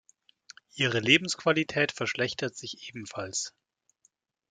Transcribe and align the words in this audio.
Ihre 0.73 0.97
Lebensqualität 0.99 1.91
verschlechtert 1.91 2.57
sich 2.57 2.89
ebenfalls. 2.89 3.53